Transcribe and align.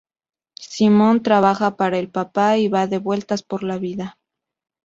Simón, 0.57 1.21
trabaja 1.21 1.77
para 1.77 1.99
el 1.99 2.09
papá 2.09 2.57
y 2.57 2.67
va 2.69 2.87
de 2.87 2.97
vueltas 2.97 3.43
por 3.43 3.61
la 3.61 3.77
vida. 3.77 4.17